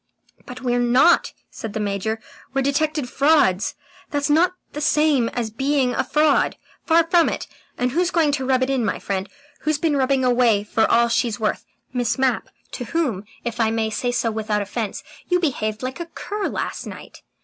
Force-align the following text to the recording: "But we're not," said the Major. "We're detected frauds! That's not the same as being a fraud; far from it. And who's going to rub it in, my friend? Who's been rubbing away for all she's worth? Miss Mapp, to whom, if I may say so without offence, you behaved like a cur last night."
"But 0.47 0.61
we're 0.61 0.79
not," 0.79 1.31
said 1.51 1.73
the 1.73 1.79
Major. 1.79 2.19
"We're 2.55 2.63
detected 2.63 3.07
frauds! 3.07 3.75
That's 4.09 4.31
not 4.31 4.55
the 4.73 4.81
same 4.81 5.29
as 5.29 5.51
being 5.51 5.93
a 5.93 6.03
fraud; 6.03 6.55
far 6.83 7.05
from 7.07 7.29
it. 7.29 7.45
And 7.77 7.91
who's 7.91 8.09
going 8.09 8.31
to 8.31 8.43
rub 8.47 8.63
it 8.63 8.69
in, 8.71 8.83
my 8.83 8.97
friend? 8.97 9.29
Who's 9.59 9.77
been 9.77 9.95
rubbing 9.95 10.25
away 10.25 10.63
for 10.63 10.89
all 10.89 11.07
she's 11.07 11.39
worth? 11.39 11.67
Miss 11.93 12.17
Mapp, 12.17 12.49
to 12.71 12.85
whom, 12.85 13.25
if 13.43 13.59
I 13.59 13.69
may 13.69 13.91
say 13.91 14.11
so 14.11 14.31
without 14.31 14.63
offence, 14.63 15.03
you 15.29 15.39
behaved 15.39 15.83
like 15.83 15.99
a 15.99 16.07
cur 16.07 16.47
last 16.47 16.87
night." 16.87 17.21